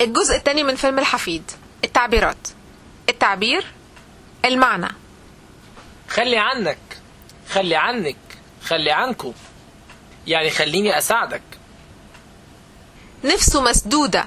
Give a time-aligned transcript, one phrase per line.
[0.00, 1.50] الجزء الثاني من فيلم الحفيد
[1.84, 2.48] التعبيرات.
[3.08, 3.66] التعبير
[4.44, 4.88] المعنى.
[6.08, 6.78] خلي عنك
[7.50, 8.16] خلي عنك
[8.64, 9.32] خلي عنكو
[10.26, 11.42] يعني خليني أساعدك.
[13.24, 14.26] نفسه مسدودة.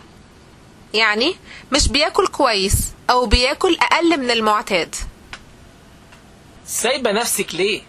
[0.94, 1.36] يعني
[1.72, 4.96] مش بياكل كويس أو بياكل أقل من المعتاد.
[6.66, 7.82] سايبة نفسك ليه؟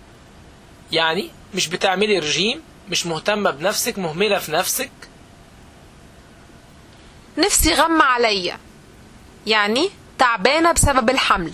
[0.92, 4.90] يعني مش بتعملي رجيم مش مهتمة بنفسك مهملة في نفسك؟
[7.43, 8.59] نفسي غم عليا.
[9.46, 11.52] يعني تعبانة بسبب الحمل.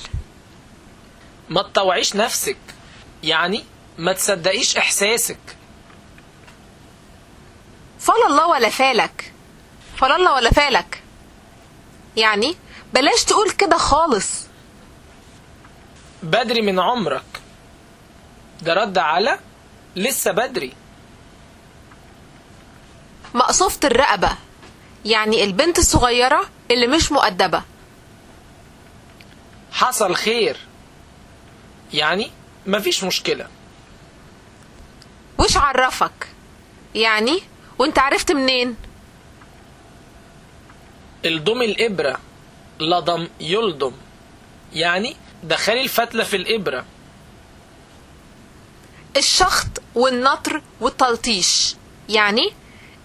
[1.49, 2.57] ما تطوعيش نفسك.
[3.23, 3.65] يعني
[3.99, 5.39] ما تصدقيش إحساسك.
[7.99, 9.33] فلا الله ولا فالك.
[9.97, 11.03] فلا الله ولا فالك.
[12.17, 12.57] يعني
[12.95, 14.47] بلاش تقول كده خالص.
[16.23, 17.41] بدري من عمرك.
[18.63, 19.39] ده رد على
[19.97, 20.73] لسه بدري.
[23.35, 24.48] مقصوفة الرقبة.
[25.05, 27.63] يعني البنت الصغيرة اللي مش مؤدبة.
[29.73, 30.57] حصل خير.
[31.93, 32.31] يعني
[32.67, 33.47] مفيش مشكلة.
[35.39, 36.29] وش عرفك.
[36.95, 37.43] يعني
[37.79, 38.77] وانت عرفت منين؟
[41.25, 42.21] الضم الإبرة
[42.81, 43.93] لضم يلضم.
[44.73, 46.85] يعني دخلي الفتلة في الإبرة.
[49.17, 51.77] الشخط والنطر والتلطيش.
[52.09, 52.53] يعني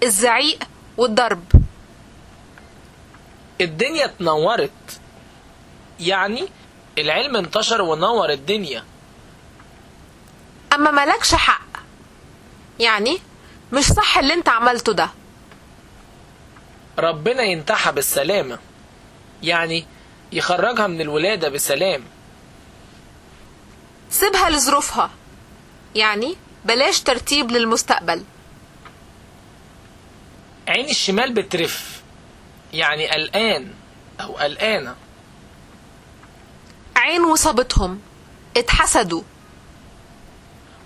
[0.03, 0.63] الزعيق
[0.97, 1.43] والضرب.
[3.61, 4.99] الدنيا اتنورت.
[5.99, 6.47] يعني
[6.97, 8.83] العلم انتشر ونور الدنيا.
[10.73, 11.67] أما ملكش حق.
[12.79, 13.19] يعني
[13.73, 15.09] مش صح اللي انت عملته ده.
[16.99, 18.59] ربنا ينتحى بالسلامة.
[19.43, 19.85] يعني
[20.31, 22.03] يخرجها من الولادة بسلام.
[24.09, 25.09] سيبها لظروفها.
[25.95, 28.23] يعني بلاش ترتيب للمستقبل.
[30.67, 32.02] عين الشمال بترف.
[32.73, 33.73] يعني قلقان
[34.21, 34.95] أو قلقانة
[36.95, 37.99] عين وصابتهم.
[38.57, 39.21] اتحسدوا.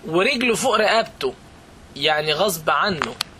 [0.06, 1.34] ورجله فوق رقبته.
[1.96, 3.14] يعني غصب عنه.